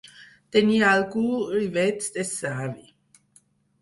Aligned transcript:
Tenir 0.55 0.77
algú 0.91 1.27
rivets 1.57 2.09
de 2.17 2.25
savi. 2.31 2.91